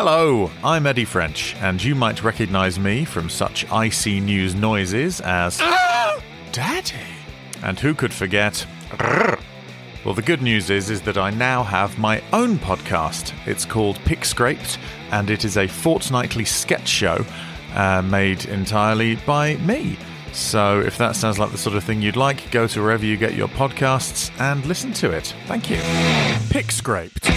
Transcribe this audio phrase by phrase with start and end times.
[0.00, 5.58] Hello, I'm Eddie French, and you might recognize me from such icy news noises as
[6.52, 6.94] Daddy.
[7.64, 8.64] And who could forget?
[10.04, 13.34] Well, the good news is, is that I now have my own podcast.
[13.44, 14.78] It's called Pick Scraped,
[15.10, 17.26] and it is a fortnightly sketch show
[17.74, 19.98] uh, made entirely by me.
[20.30, 23.16] So, if that sounds like the sort of thing you'd like, go to wherever you
[23.16, 25.34] get your podcasts and listen to it.
[25.46, 25.80] Thank you.
[26.50, 27.28] Pick Scraped.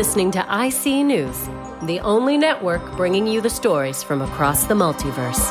[0.00, 1.46] Listening to IC News,
[1.82, 5.50] the only network bringing you the stories from across the multiverse.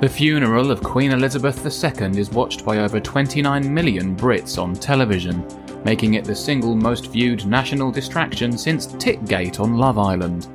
[0.00, 5.46] The funeral of Queen Elizabeth II is watched by over 29 million Brits on television,
[5.84, 10.48] making it the single most viewed national distraction since Titgate on Love Island.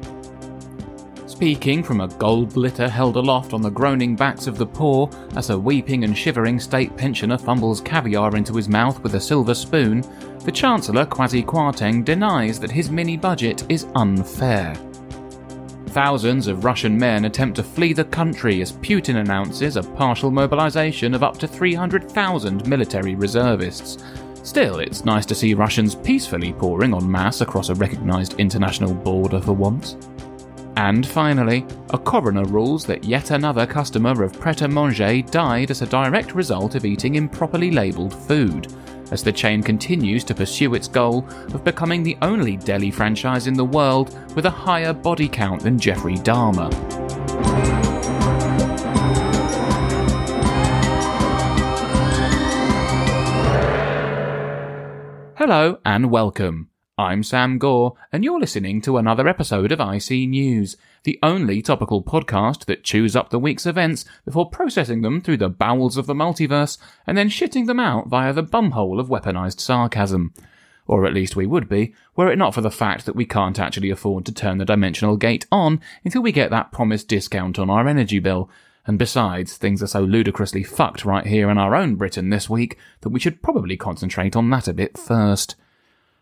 [1.36, 5.50] Speaking from a gold litter held aloft on the groaning backs of the poor as
[5.50, 10.02] a weeping and shivering state pensioner fumbles caviar into his mouth with a silver spoon,
[10.46, 14.74] the Chancellor Kwasi Kwarteng denies that his mini budget is unfair.
[15.88, 21.14] Thousands of Russian men attempt to flee the country as Putin announces a partial mobilization
[21.14, 23.98] of up to 300,000 military reservists.
[24.44, 29.42] Still, it's nice to see Russians peacefully pouring en masse across a recognized international border
[29.42, 29.98] for once.
[30.78, 35.82] And finally, a coroner rules that yet another customer of Pret a Manger died as
[35.82, 38.68] a direct result of eating improperly labelled food,
[39.12, 43.54] as the chain continues to pursue its goal of becoming the only deli franchise in
[43.54, 46.74] the world with a higher body count than Jeffrey Dahmer.
[55.38, 56.70] Hello and welcome.
[56.98, 62.02] I'm Sam Gore, and you're listening to another episode of IC News, the only topical
[62.02, 66.14] podcast that chews up the week's events before processing them through the bowels of the
[66.14, 70.34] multiverse and then shitting them out via the bumhole of weaponized sarcasm.
[70.88, 73.60] Or at least we would be, were it not for the fact that we can't
[73.60, 77.70] actually afford to turn the dimensional gate on until we get that promised discount on
[77.70, 78.50] our energy bill.
[78.88, 82.78] And besides, things are so ludicrously fucked right here in our own Britain this week
[83.02, 85.56] that we should probably concentrate on that a bit first.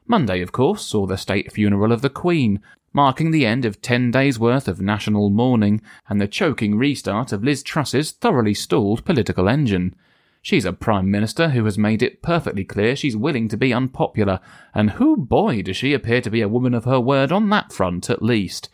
[0.08, 2.62] Monday, of course, saw the state funeral of the Queen,
[2.94, 7.44] marking the end of 10 days' worth of national mourning and the choking restart of
[7.44, 9.96] Liz Truss's thoroughly stalled political engine.
[10.41, 14.41] She's a Prime Minister who has made it perfectly clear she's willing to be unpopular,
[14.74, 17.72] and who boy does she appear to be a woman of her word on that
[17.72, 18.70] front at least.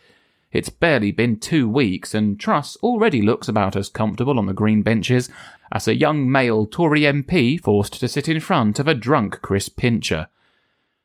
[0.50, 4.82] It's barely been two weeks, and Truss already looks about as comfortable on the green
[4.82, 5.30] benches
[5.70, 9.68] as a young male Tory MP forced to sit in front of a drunk Chris
[9.68, 10.26] Pincher.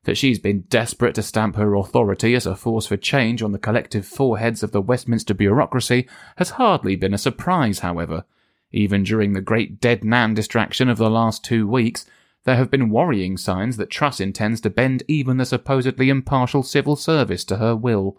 [0.06, 3.60] That she's been desperate to stamp her authority as a force for change on the
[3.60, 6.08] collective foreheads of the Westminster bureaucracy
[6.38, 8.24] has hardly been a surprise, however.
[8.72, 12.06] Even during the great dead Nan distraction of the last two weeks,
[12.44, 16.96] there have been worrying signs that Truss intends to bend even the supposedly impartial civil
[16.96, 18.18] service to her will.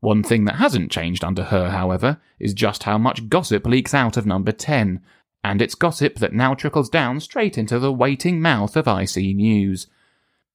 [0.00, 4.16] One thing that hasn't changed under her, however, is just how much gossip leaks out
[4.16, 5.02] of number 10,
[5.44, 9.86] and it's gossip that now trickles down straight into the waiting mouth of IC News.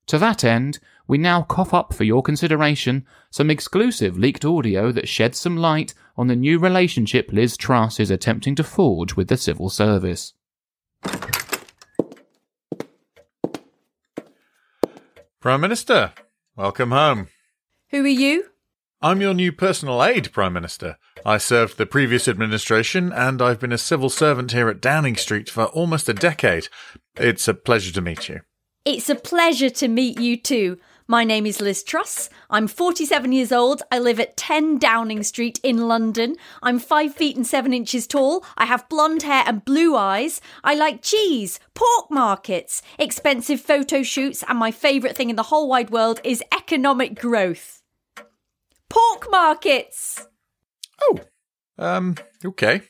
[0.07, 5.09] To that end, we now cough up for your consideration some exclusive leaked audio that
[5.09, 9.37] sheds some light on the new relationship Liz Truss is attempting to forge with the
[9.37, 10.33] civil service.
[15.39, 16.13] Prime Minister,
[16.55, 17.27] welcome home.
[17.89, 18.45] Who are you?
[19.01, 20.97] I'm your new personal aide, Prime Minister.
[21.25, 25.49] I served the previous administration and I've been a civil servant here at Downing Street
[25.49, 26.67] for almost a decade.
[27.15, 28.41] It's a pleasure to meet you.
[28.83, 30.79] It's a pleasure to meet you too.
[31.05, 32.31] My name is Liz Truss.
[32.49, 33.83] I'm 47 years old.
[33.91, 36.35] I live at 10 Downing Street in London.
[36.63, 38.43] I'm 5 feet and 7 inches tall.
[38.57, 40.41] I have blonde hair and blue eyes.
[40.63, 45.69] I like cheese, pork markets, expensive photo shoots, and my favourite thing in the whole
[45.69, 47.83] wide world is economic growth.
[48.89, 50.27] Pork markets!
[51.03, 51.19] Oh,
[51.77, 52.81] um, okay.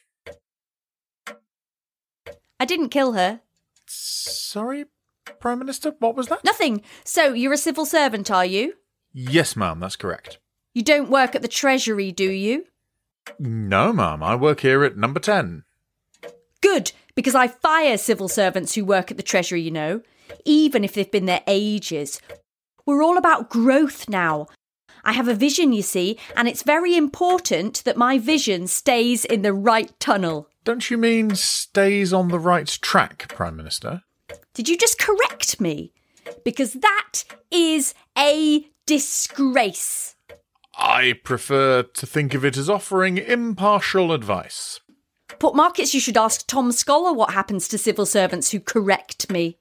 [2.62, 3.42] I didn't kill her.
[3.88, 4.86] Sorry,
[5.40, 6.44] Prime Minister, what was that?
[6.44, 6.82] Nothing.
[7.04, 8.74] So, you're a civil servant, are you?
[9.14, 10.40] Yes, ma'am, that's correct.
[10.74, 12.66] You don't work at the Treasury, do you?
[13.38, 15.64] No, ma'am, I work here at number 10.
[16.62, 20.02] Good, because I fire civil servants who work at the Treasury, you know,
[20.46, 22.22] even if they've been there ages.
[22.86, 24.48] We're all about growth now.
[25.04, 29.42] I have a vision, you see, and it's very important that my vision stays in
[29.42, 30.48] the right tunnel.
[30.64, 34.04] Don't you mean stays on the right track, Prime Minister?
[34.54, 35.94] Did you just correct me?
[36.44, 40.16] Because that is a disgrace.
[40.78, 44.80] I prefer to think of it as offering impartial advice.
[45.40, 49.58] Put markets, you should ask Tom Scholar what happens to civil servants who correct me.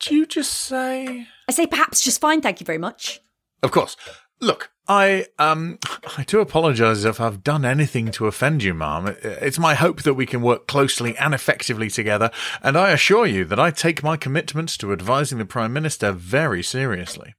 [0.00, 1.26] Do you just say?
[1.48, 3.20] I say perhaps just fine, thank you very much.
[3.62, 3.96] Of course.
[4.40, 5.78] Look, I um
[6.16, 9.16] I do apologise if I've done anything to offend you, Ma'am.
[9.22, 12.30] It's my hope that we can work closely and effectively together,
[12.62, 16.62] and I assure you that I take my commitments to advising the Prime Minister very
[16.62, 17.34] seriously.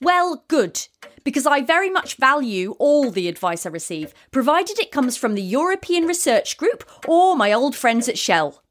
[0.00, 0.86] Well, good,
[1.22, 5.42] because I very much value all the advice I receive, provided it comes from the
[5.42, 8.62] European Research Group or my old friends at Shell.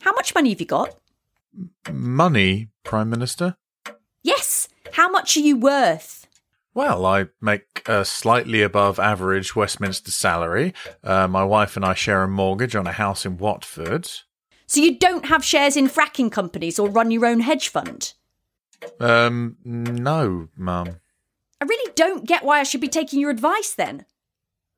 [0.00, 0.98] How much money have you got?
[1.90, 3.56] Money, Prime Minister?
[4.22, 6.23] Yes, how much are you worth?
[6.74, 10.74] Well, I make a slightly above average Westminster salary.
[11.04, 14.10] Uh, my wife and I share a mortgage on a house in Watford.
[14.66, 18.14] So you don't have shares in fracking companies or run your own hedge fund?
[18.98, 21.00] Um, no, Mum.
[21.60, 24.04] I really don't get why I should be taking your advice then.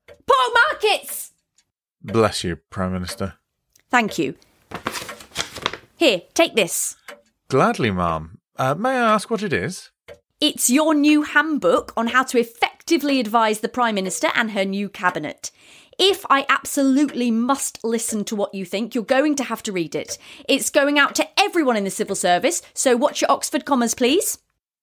[0.07, 1.33] Poor markets!
[2.01, 3.33] Bless you, Prime Minister.
[3.89, 4.35] Thank you.
[5.95, 6.95] Here, take this.
[7.47, 8.37] Gladly, Ma'am.
[8.55, 9.91] Uh, may I ask what it is?
[10.39, 14.87] It's your new handbook on how to effectively advise the Prime Minister and her new
[14.87, 15.49] cabinet.
[15.97, 19.95] If I absolutely must listen to what you think, you're going to have to read
[19.95, 20.19] it.
[20.47, 24.37] It's going out to everyone in the civil service, so watch your Oxford commas, please.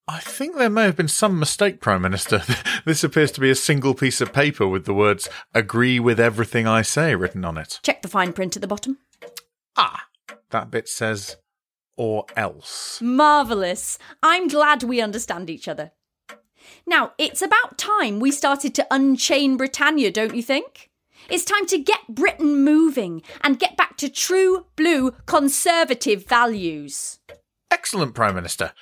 [0.08, 2.42] I think there may have been some mistake, Prime Minister.
[2.84, 6.66] this appears to be a single piece of paper with the words agree with everything
[6.66, 7.78] I say written on it.
[7.84, 8.98] Check the fine print at the bottom.
[9.76, 10.06] Ah,
[10.50, 11.36] that bit says
[11.96, 13.00] or else.
[13.02, 13.98] Marvellous.
[14.22, 15.92] I'm glad we understand each other.
[16.86, 20.90] Now, it's about time we started to unchain Britannia, don't you think?
[21.30, 27.20] It's time to get Britain moving and get back to true blue conservative values.
[27.70, 28.72] Excellent, Prime Minister.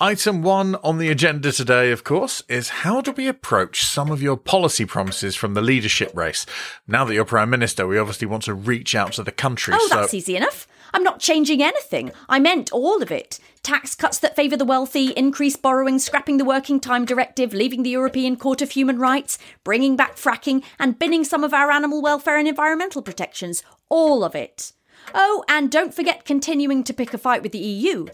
[0.00, 4.20] Item one on the agenda today, of course, is how do we approach some of
[4.20, 6.44] your policy promises from the leadership race?
[6.88, 9.74] Now that you're Prime Minister, we obviously want to reach out to the country.
[9.76, 10.66] Oh, so- that's easy enough.
[10.94, 12.12] I'm not changing anything.
[12.28, 13.38] I meant all of it.
[13.62, 17.90] Tax cuts that favour the wealthy, increased borrowing, scrapping the Working Time Directive, leaving the
[17.90, 22.36] European Court of Human Rights, bringing back fracking, and binning some of our animal welfare
[22.36, 23.62] and environmental protections.
[23.88, 24.72] All of it.
[25.14, 28.06] Oh, and don't forget continuing to pick a fight with the EU.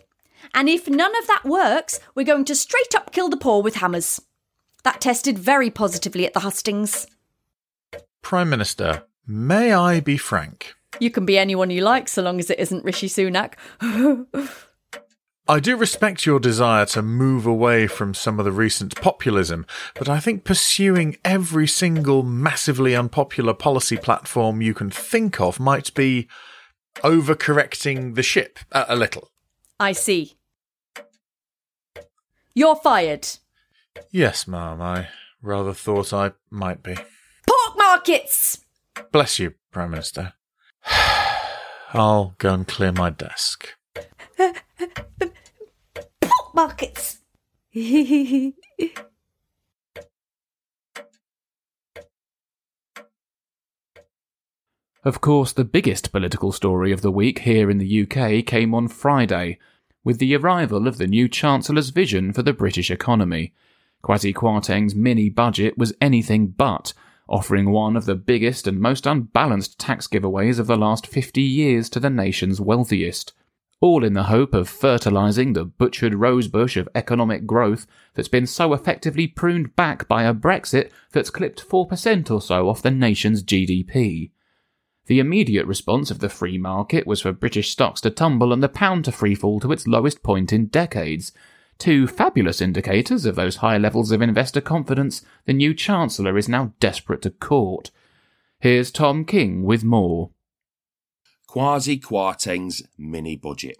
[0.55, 3.77] And if none of that works, we're going to straight up kill the poor with
[3.77, 4.21] hammers.
[4.85, 7.07] That tested very positively at the hustings.
[8.23, 10.75] Prime Minister, may I be frank?
[11.01, 13.55] You can be anyone you like so long as it isn't Rishi Sunak.
[15.51, 19.65] I do respect your desire to move away from some of the recent populism,
[19.95, 25.95] but I think pursuing every single massively unpopular policy platform you can think of might
[25.95, 26.29] be
[26.97, 29.31] overcorrecting the ship a, a little.
[29.81, 30.37] I see.
[32.55, 33.27] You're fired.
[34.11, 35.09] Yes, ma'am, I
[35.41, 36.95] rather thought I might be.
[36.95, 38.65] Pork markets!
[39.13, 40.35] Bless you, Prime Minister.
[41.93, 43.69] I'll go and clear my desk.
[46.21, 47.19] Pork markets!
[55.05, 58.89] Of course, the biggest political story of the week here in the UK came on
[58.89, 59.59] Friday,
[60.05, 63.55] with the arrival of the new Chancellor's vision for the British economy.
[64.05, 66.93] Kwasi Kwarteng's mini budget was anything but,
[67.29, 71.89] offering one of the biggest and most unbalanced tax giveaways of the last 50 years
[71.91, 73.33] to the nation's wealthiest.
[73.81, 78.73] All in the hope of fertilising the butchered rosebush of economic growth that's been so
[78.73, 84.31] effectively pruned back by a Brexit that's clipped 4% or so off the nation's GDP.
[85.07, 88.69] The immediate response of the free market was for British stocks to tumble and the
[88.69, 91.33] pound to freefall to its lowest point in decades.
[91.79, 96.73] Two fabulous indicators of those high levels of investor confidence the new Chancellor is now
[96.81, 97.93] desperate to court.
[98.59, 100.31] Here's Tom King with more.
[101.49, 103.77] Kwasi Kwarteng's mini budget.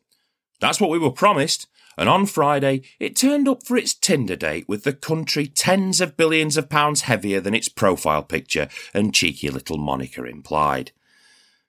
[0.61, 4.69] That's what we were promised, and on Friday it turned up for its Tinder date
[4.69, 9.51] with the country tens of billions of pounds heavier than its profile picture and cheeky
[9.51, 10.93] little moniker implied.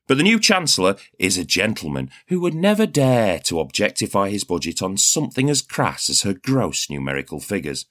[0.09, 4.81] But the new Chancellor is a gentleman who would never dare to objectify his budget
[4.81, 7.85] on something as crass as her gross numerical figures.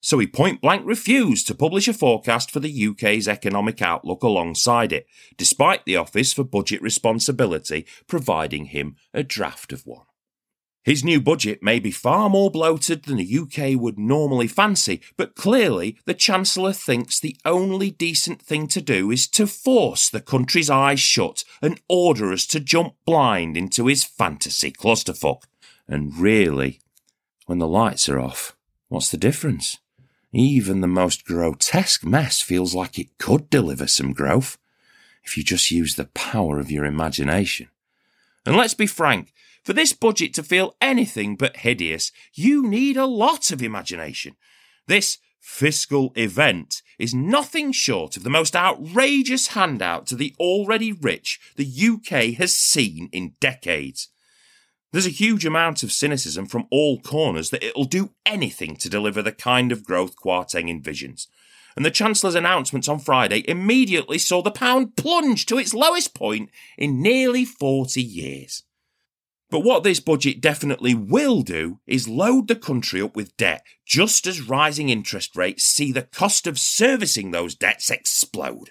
[0.00, 4.94] So he point blank refused to publish a forecast for the UK's economic outlook alongside
[4.94, 5.06] it,
[5.36, 10.06] despite the Office for Budget Responsibility providing him a draft of one.
[10.84, 15.36] His new budget may be far more bloated than the UK would normally fancy, but
[15.36, 20.70] clearly the Chancellor thinks the only decent thing to do is to force the country's
[20.70, 25.44] eyes shut and order us to jump blind into his fantasy clusterfuck.
[25.86, 26.80] And really,
[27.46, 28.56] when the lights are off,
[28.88, 29.78] what's the difference?
[30.32, 34.58] Even the most grotesque mess feels like it could deliver some growth
[35.22, 37.68] if you just use the power of your imagination.
[38.44, 39.32] And let's be frank,
[39.64, 44.36] for this budget to feel anything but hideous, you need a lot of imagination.
[44.86, 51.40] This fiscal event is nothing short of the most outrageous handout to the already rich
[51.56, 54.08] the UK has seen in decades.
[54.92, 59.22] There's a huge amount of cynicism from all corners that it'll do anything to deliver
[59.22, 61.26] the kind of growth Kwarteng envisions.
[61.74, 66.50] And the Chancellor's announcements on Friday immediately saw the pound plunge to its lowest point
[66.76, 68.64] in nearly 40 years.
[69.52, 74.26] But what this budget definitely will do is load the country up with debt, just
[74.26, 78.70] as rising interest rates see the cost of servicing those debts explode.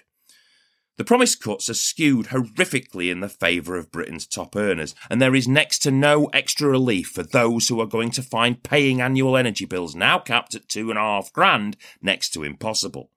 [0.96, 5.36] The promised cuts are skewed horrifically in the favour of Britain's top earners, and there
[5.36, 9.36] is next to no extra relief for those who are going to find paying annual
[9.36, 13.11] energy bills now capped at two and a half grand next to impossible.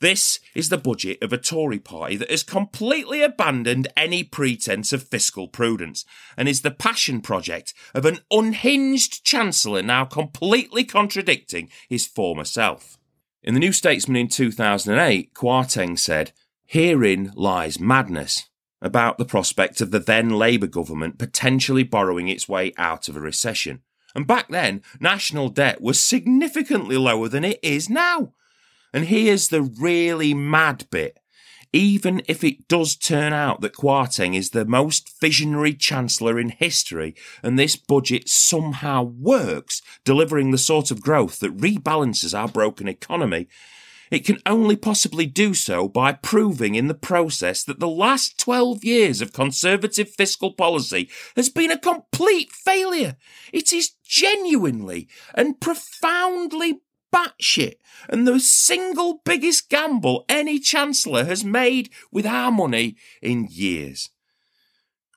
[0.00, 5.02] This is the budget of a Tory party that has completely abandoned any pretense of
[5.02, 6.04] fiscal prudence
[6.36, 12.96] and is the passion project of an unhinged Chancellor now completely contradicting his former self.
[13.42, 16.32] In the New Statesman in 2008, Kwarteng said,
[16.64, 18.48] Herein lies madness
[18.80, 23.20] about the prospect of the then Labour government potentially borrowing its way out of a
[23.20, 23.82] recession.
[24.14, 28.34] And back then, national debt was significantly lower than it is now.
[28.92, 31.18] And here's the really mad bit.
[31.72, 37.14] Even if it does turn out that Kwarteng is the most visionary chancellor in history
[37.42, 43.48] and this budget somehow works, delivering the sort of growth that rebalances our broken economy,
[44.10, 48.82] it can only possibly do so by proving in the process that the last 12
[48.84, 53.16] years of Conservative fiscal policy has been a complete failure.
[53.52, 56.80] It is genuinely and profoundly
[57.12, 57.74] batshit
[58.08, 64.10] and the single biggest gamble any Chancellor has made with our money in years.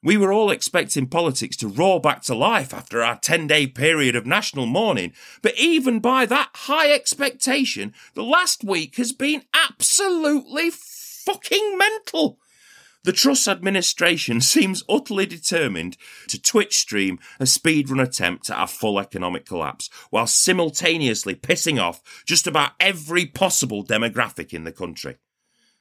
[0.04, 4.16] We were all expecting politics to roar back to life after our 10 day period
[4.16, 10.72] of national mourning, but even by that high expectation, the last week has been absolutely
[10.72, 12.40] fucking mental.
[13.04, 19.00] The Truss administration seems utterly determined to Twitch stream a speedrun attempt at a full
[19.00, 25.18] economic collapse, while simultaneously pissing off just about every possible demographic in the country.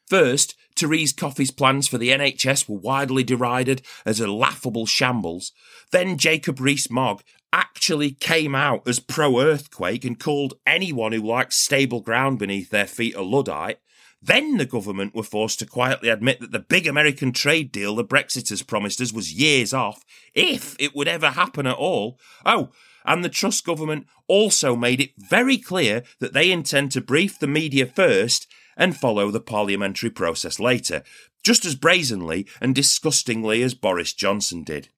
[0.06, 5.52] First, Therese Coffey's plans for the NHS were widely derided as a laughable shambles.
[5.92, 7.22] Then Jacob Rees-Mogg
[7.52, 13.14] actually came out as pro-earthquake and called anyone who likes stable ground beneath their feet
[13.14, 13.78] a Luddite.
[14.22, 18.04] Then the government were forced to quietly admit that the big American trade deal the
[18.04, 22.18] Brexiters promised us was years off, if it would ever happen at all.
[22.44, 22.70] Oh,
[23.04, 27.46] and the Truss government also made it very clear that they intend to brief the
[27.46, 28.46] media first
[28.76, 31.02] and follow the parliamentary process later,
[31.42, 34.88] just as brazenly and disgustingly as Boris Johnson did.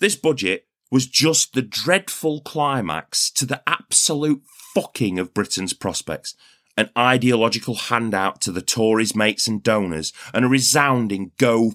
[0.00, 4.42] This budget was just the dreadful climax to the absolute
[4.74, 6.34] fucking of Britain's prospects.
[6.76, 11.72] An ideological handout to the Tories' mates and donors, and a resounding go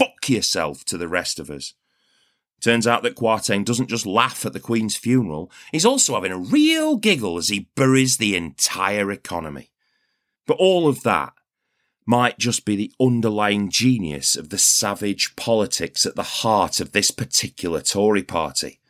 [0.00, 1.74] fuck yourself to the rest of us.
[2.60, 6.38] Turns out that Kwarteng doesn't just laugh at the Queen's funeral, he's also having a
[6.38, 9.70] real giggle as he buries the entire economy.
[10.46, 11.32] But all of that
[12.06, 17.10] might just be the underlying genius of the savage politics at the heart of this
[17.10, 18.80] particular Tory party.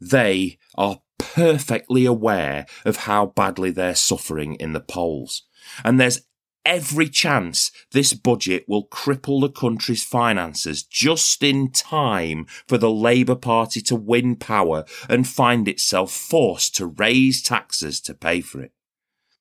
[0.00, 1.02] They are
[1.34, 5.42] perfectly aware of how badly they're suffering in the polls.
[5.84, 6.22] And there's
[6.64, 13.34] every chance this budget will cripple the country's finances just in time for the Labour
[13.34, 18.72] Party to win power and find itself forced to raise taxes to pay for it.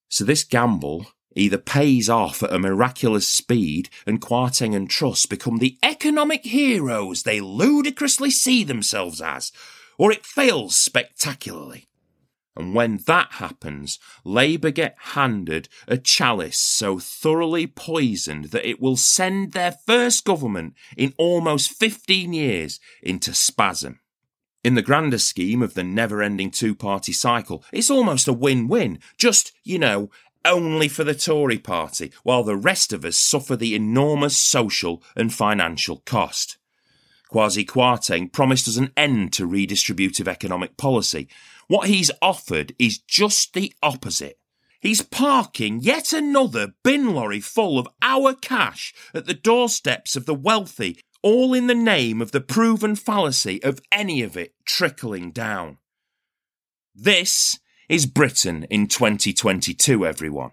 [0.10, 5.58] So this gamble either pays off at a miraculous speed and Kwarteng and Truss become
[5.58, 9.52] the economic heroes they ludicrously see themselves as,
[9.98, 11.88] or it fails spectacularly.
[12.56, 18.98] And when that happens, Labour get handed a chalice so thoroughly poisoned that it will
[18.98, 24.00] send their first government in almost 15 years into spasm.
[24.64, 28.68] In the grander scheme of the never ending two party cycle, it's almost a win
[28.68, 29.00] win.
[29.18, 30.10] Just, you know,
[30.46, 35.34] only for the Tory party, while the rest of us suffer the enormous social and
[35.34, 36.58] financial cost.
[37.34, 41.28] Kwasi Kwarteng promised us an end to redistributive economic policy.
[41.68, 44.38] What he's offered is just the opposite.
[44.80, 50.36] He's parking yet another bin lorry full of our cash at the doorsteps of the
[50.36, 55.80] wealthy, all in the name of the proven fallacy of any of it trickling down.
[56.94, 57.60] This
[57.90, 60.52] is Britain in 2022, everyone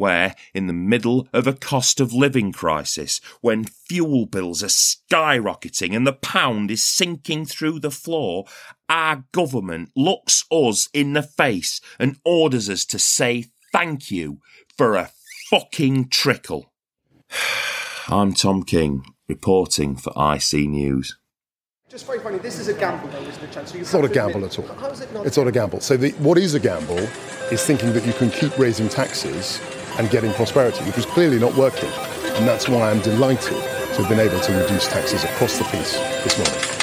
[0.00, 5.94] where, in the middle of a cost of living crisis, when fuel bills are skyrocketing
[5.94, 8.46] and the pound is sinking through the floor,
[8.88, 14.40] our government looks us in the face and orders us to say thank you
[14.74, 15.10] for a
[15.50, 16.72] fucking trickle.
[18.08, 21.18] I'm Tom King, reporting for IC News.
[21.90, 23.76] Just very funny, this is a gamble though, isn't it, Chancellor?
[23.76, 24.76] You It's not a gamble admit- at all.
[24.76, 25.26] How is it not?
[25.26, 25.80] It's not a gamble.
[25.80, 27.06] So the, what is a gamble
[27.52, 29.60] is thinking that you can keep raising taxes
[29.98, 31.90] and getting prosperity, which is clearly not working.
[32.36, 35.94] And that's why I'm delighted to have been able to reduce taxes across the piece
[36.24, 36.80] this morning.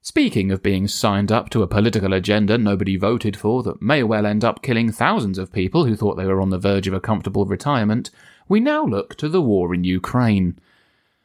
[0.00, 4.26] Speaking of being signed up to a political agenda nobody voted for that may well
[4.26, 7.00] end up killing thousands of people who thought they were on the verge of a
[7.00, 8.10] comfortable retirement,
[8.46, 10.58] we now look to the war in Ukraine.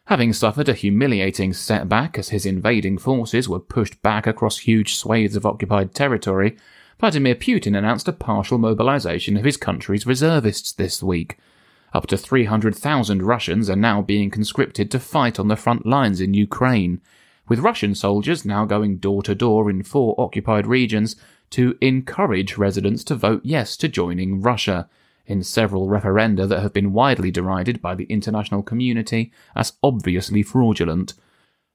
[0.06, 5.36] Having suffered a humiliating setback as his invading forces were pushed back across huge swathes
[5.36, 6.56] of occupied territory,
[7.00, 11.38] Vladimir Putin announced a partial mobilization of his country's reservists this week.
[11.94, 16.34] Up to 300,000 Russians are now being conscripted to fight on the front lines in
[16.34, 17.00] Ukraine,
[17.48, 21.16] with Russian soldiers now going door to door in four occupied regions
[21.51, 24.89] to encourage residents to vote yes to joining Russia,
[25.27, 31.13] in several referenda that have been widely derided by the international community as obviously fraudulent.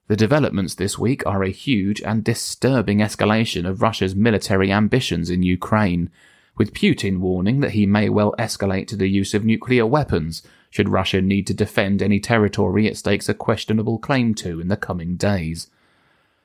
[0.07, 5.43] The developments this week are a huge and disturbing escalation of Russia's military ambitions in
[5.43, 6.09] Ukraine,
[6.57, 10.89] with Putin warning that he may well escalate to the use of nuclear weapons should
[10.89, 15.15] Russia need to defend any territory it stakes a questionable claim to in the coming
[15.15, 15.69] days.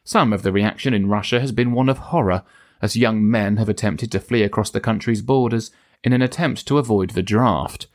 [0.04, 2.44] Some of the reaction in Russia has been one of horror,
[2.80, 5.72] as young men have attempted to flee across the country's borders
[6.04, 7.88] in an attempt to avoid the draft.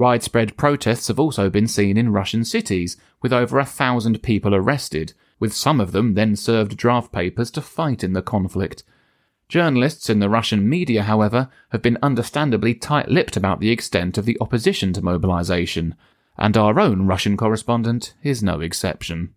[0.00, 5.12] Widespread protests have also been seen in Russian cities, with over a thousand people arrested,
[5.38, 8.82] with some of them then served draft papers to fight in the conflict.
[9.50, 14.24] Journalists in the Russian media, however, have been understandably tight lipped about the extent of
[14.24, 15.94] the opposition to mobilization,
[16.38, 19.34] and our own Russian correspondent is no exception.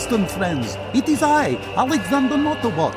[0.00, 0.78] Western friends.
[0.94, 2.94] It is I, Alexander Notobot,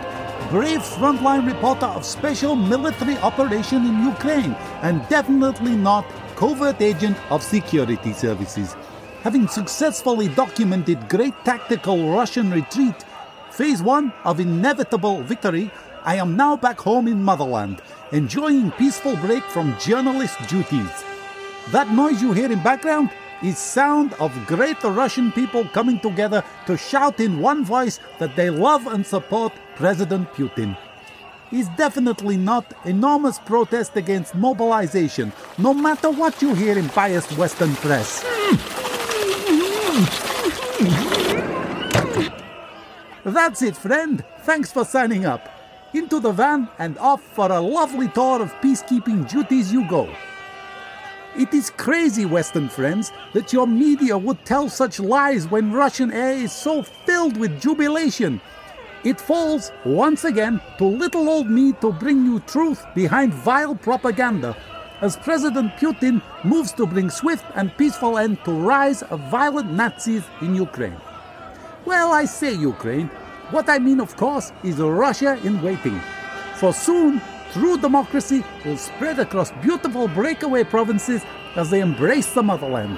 [0.50, 6.06] brave frontline reporter of special military operation in Ukraine, and definitely not
[6.38, 8.78] covert agent of security services.
[9.22, 12.96] Having successfully documented great tactical Russian retreat,
[13.52, 15.70] phase one of inevitable victory,
[16.06, 17.82] I am now back home in motherland,
[18.13, 20.94] enjoying peaceful break from journalist duties.
[21.74, 23.10] That noise you hear in background
[23.43, 28.49] is sound of great Russian people coming together to shout in one voice that they
[28.49, 30.77] love and support President Putin.
[31.51, 37.75] Is definitely not enormous protest against mobilization, no matter what you hear in biased Western
[37.75, 38.23] press.
[43.23, 44.23] That's it, friend.
[44.41, 45.49] Thanks for signing up.
[45.93, 50.10] Into the van and off for a lovely tour of peacekeeping duties you go.
[51.36, 56.34] It is crazy, Western friends, that your media would tell such lies when Russian air
[56.34, 58.39] is so filled with jubilation.
[59.04, 64.56] It falls, once again, to little old me to bring you truth behind vile propaganda,
[65.02, 70.24] as President Putin moves to bring swift and peaceful end to rise of violent Nazis
[70.41, 70.96] in Ukraine.
[71.84, 73.08] Well, I say Ukraine.
[73.50, 76.00] What I mean, of course, is Russia in waiting.
[76.58, 77.22] For soon,
[77.54, 81.22] true democracy will spread across beautiful breakaway provinces
[81.56, 82.98] as they embrace the motherland.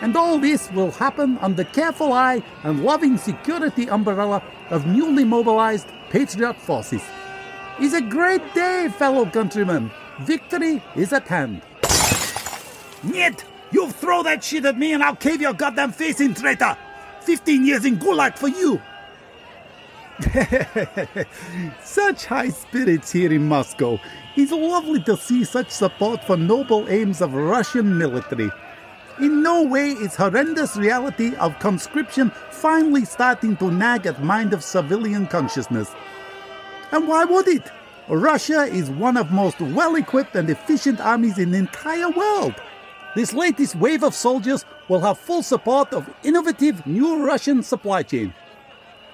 [0.00, 5.88] And all this will happen under careful eye and loving security umbrella of newly mobilized
[6.10, 7.02] patriot forces.
[7.80, 9.90] It's a great day, fellow countrymen.
[10.20, 11.62] Victory is at hand.
[13.02, 13.44] Niet!
[13.72, 16.76] You throw that shit at me and I'll cave your goddamn face in, traitor!
[17.22, 18.80] 15 years in Gulag for you!
[21.82, 23.98] such high spirits here in Moscow.
[24.36, 28.50] It's lovely to see such support for noble aims of Russian military.
[29.20, 34.64] In no way is horrendous reality of conscription finally starting to nag at mind of
[34.64, 35.90] civilian consciousness.
[36.92, 37.70] And why would it?
[38.08, 42.54] Russia is one of most well-equipped and efficient armies in the entire world.
[43.14, 48.34] This latest wave of soldiers will have full support of innovative new Russian supply chain.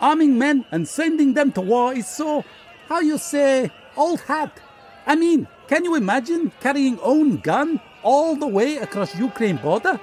[0.01, 2.45] Arming men and sending them to war is so,
[2.89, 4.61] how you say, old hat.
[5.07, 10.01] I mean, can you imagine carrying own gun all the way across Ukraine border?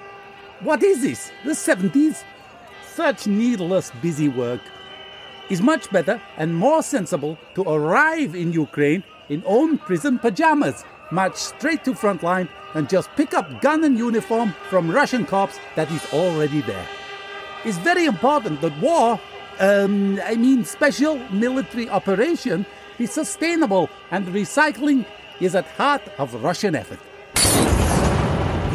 [0.62, 1.32] What is this?
[1.44, 2.24] The 70s?
[2.94, 4.62] Such needless busy work.
[5.50, 11.36] is much better and more sensible to arrive in Ukraine in own prison pajamas, march
[11.36, 16.06] straight to frontline, and just pick up gun and uniform from Russian cops that is
[16.14, 16.88] already there.
[17.64, 19.20] It's very important that war,
[19.60, 22.66] um, I mean special military operation,
[22.98, 25.06] be sustainable and recycling
[25.40, 27.00] is at heart of Russian effort.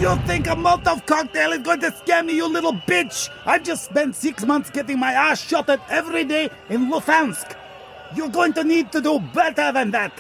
[0.00, 3.28] You think a Molotov cocktail is going to scare me, you little bitch?
[3.44, 7.54] I've just spent six months getting my ass shot at every day in Luhansk.
[8.16, 10.12] You're going to need to do better than that.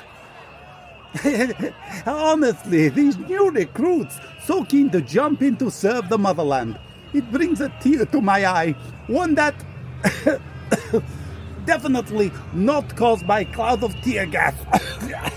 [2.06, 6.78] Honestly, these new recruits, so keen to jump in to serve the motherland.
[7.14, 8.72] It brings a tear to my eye.
[9.06, 9.54] One that
[11.64, 14.54] definitely not caused by a cloud of tear gas.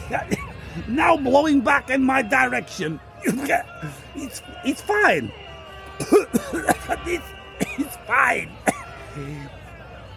[0.88, 3.00] now blowing back in my direction.
[4.16, 5.32] It's, it's fine.
[6.00, 7.26] it's,
[7.62, 8.52] it's fine.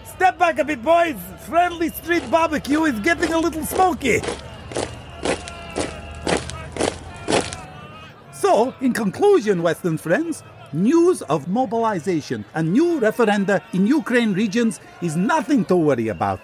[0.04, 1.16] Step back a bit, boys.
[1.46, 4.20] Friendly street barbecue is getting a little smoky.
[8.32, 15.16] So, in conclusion, Western friends, news of mobilization and new referenda in Ukraine regions is
[15.16, 16.40] nothing to worry about.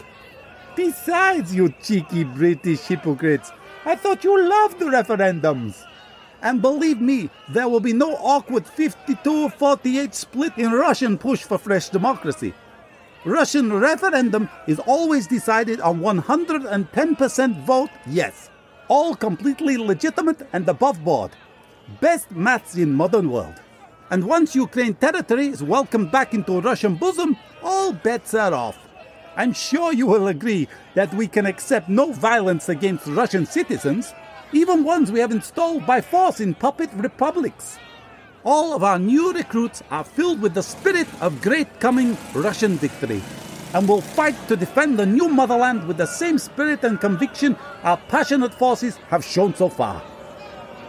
[0.75, 3.51] Besides, you cheeky British hypocrites,
[3.85, 5.85] I thought you loved the referendums.
[6.41, 11.59] And believe me, there will be no awkward 52 48 split in Russian push for
[11.59, 12.55] fresh democracy.
[13.25, 18.51] Russian referendum is always decided on 110% vote yes.
[18.89, 21.31] All completely legitimate and above board.
[22.01, 23.61] Best maths in modern world.
[24.13, 28.77] And once Ukraine territory is welcomed back into Russian bosom, all bets are off.
[29.37, 34.13] I'm sure you will agree that we can accept no violence against Russian citizens,
[34.53, 37.79] even ones we have installed by force in puppet republics.
[38.45, 43.23] All of our new recruits are filled with the spirit of great coming Russian victory
[43.73, 47.97] and will fight to defend the new motherland with the same spirit and conviction our
[48.09, 50.03] passionate forces have shown so far.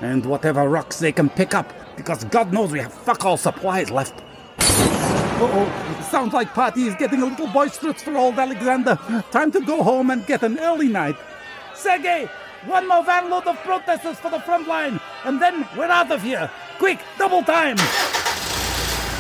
[0.02, 3.90] And whatever rocks they can pick up, because God knows we have fuck all supplies
[3.92, 4.22] left.
[4.60, 8.98] Uh-oh, sounds like party is getting a little boisterous for old Alexander.
[9.32, 11.16] Time to go home and get an early night.
[11.76, 12.30] Sergey,
[12.66, 16.22] one more van load of protesters for the front line, and then we're out of
[16.22, 16.50] here.
[16.78, 17.78] Quick, double time!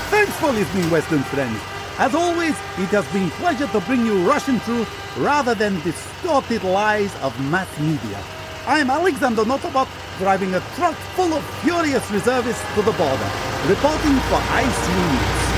[0.09, 1.59] Thanks for listening, Western friends.
[1.97, 7.13] As always, it has been pleasure to bring you Russian truth rather than distorted lies
[7.21, 8.23] of mass media.
[8.65, 13.29] I am Alexander Notobot, driving a truck full of furious reservists to the border,
[13.67, 15.53] reporting for IC News.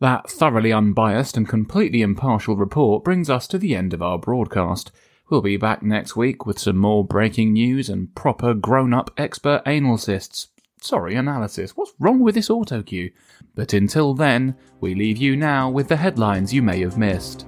[0.00, 4.92] That thoroughly unbiased and completely impartial report brings us to the end of our broadcast.
[5.30, 9.62] We'll be back next week with some more breaking news and proper grown up expert
[9.64, 10.48] analysts.
[10.82, 11.76] Sorry, analysis.
[11.76, 13.12] What's wrong with this auto cue?
[13.54, 17.46] But until then, we leave you now with the headlines you may have missed.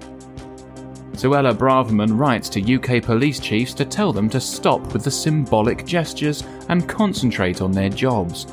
[1.12, 5.86] Suella Braverman writes to UK police chiefs to tell them to stop with the symbolic
[5.86, 8.46] gestures and concentrate on their jobs.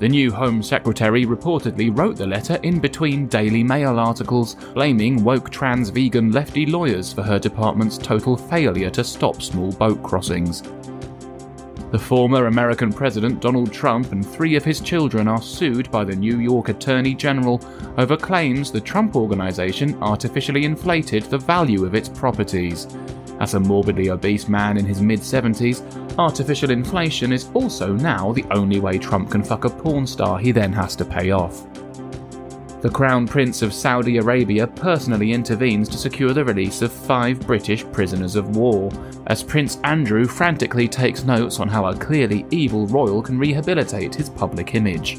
[0.00, 5.48] The new Home Secretary reportedly wrote the letter in between Daily Mail articles, blaming woke
[5.48, 10.62] trans vegan lefty lawyers for her department's total failure to stop small boat crossings.
[11.92, 16.16] The former American President Donald Trump and three of his children are sued by the
[16.16, 17.60] New York Attorney General
[17.96, 22.88] over claims the Trump Organization artificially inflated the value of its properties.
[23.38, 25.80] As a morbidly obese man in his mid 70s,
[26.18, 30.50] artificial inflation is also now the only way Trump can fuck a porn star he
[30.50, 31.66] then has to pay off.
[32.82, 37.84] The Crown Prince of Saudi Arabia personally intervenes to secure the release of five British
[37.86, 38.90] prisoners of war,
[39.28, 44.28] as Prince Andrew frantically takes notes on how a clearly evil royal can rehabilitate his
[44.28, 45.18] public image.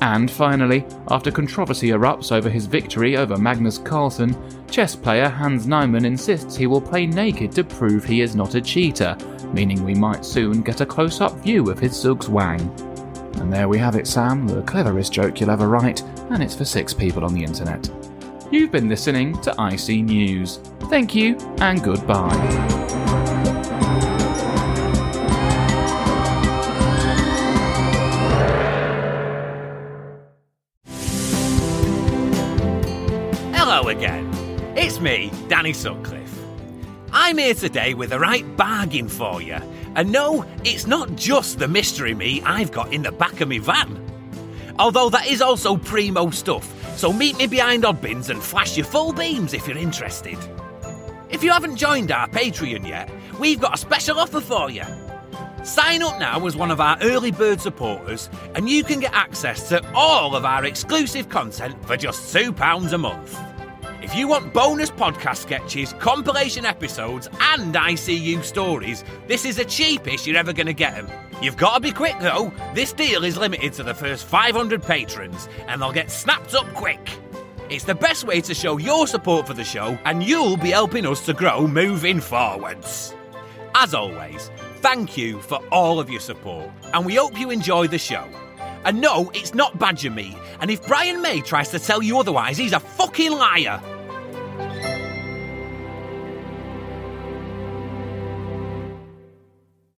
[0.00, 4.34] And finally, after controversy erupts over his victory over Magnus Carlsen,
[4.70, 8.62] chess player Hans Niemann insists he will play naked to prove he is not a
[8.62, 9.14] cheater,
[9.52, 12.97] meaning we might soon get a close up view of his Zugzwang.
[13.34, 16.64] And there we have it, Sam, the cleverest joke you'll ever write, and it's for
[16.64, 17.90] six people on the internet.
[18.50, 20.58] You've been listening to IC News.
[20.88, 22.34] Thank you, and goodbye.
[33.52, 34.32] Hello again.
[34.76, 36.38] It's me, Danny Sutcliffe.
[37.12, 39.58] I'm here today with the right bargain for you.
[39.94, 43.58] And no, it's not just the mystery me I've got in the back of my
[43.58, 44.04] van.
[44.78, 49.12] Although that is also primo stuff, so meet me behind Oddbins and flash your full
[49.12, 50.38] beams if you're interested.
[51.30, 54.84] If you haven't joined our Patreon yet, we've got a special offer for you.
[55.64, 59.68] Sign up now as one of our early bird supporters, and you can get access
[59.68, 63.47] to all of our exclusive content for just £2 a month.
[64.08, 70.26] If you want bonus podcast sketches, compilation episodes, and ICU stories, this is the cheapest
[70.26, 71.08] you're ever going to get them.
[71.42, 72.50] You've got to be quick though.
[72.72, 77.06] This deal is limited to the first 500 patrons, and they'll get snapped up quick.
[77.68, 81.04] It's the best way to show your support for the show, and you'll be helping
[81.04, 83.14] us to grow moving forwards.
[83.74, 87.98] As always, thank you for all of your support, and we hope you enjoy the
[87.98, 88.26] show.
[88.86, 92.56] And no, it's not badger meat, and if Brian May tries to tell you otherwise,
[92.56, 93.82] he's a fucking liar.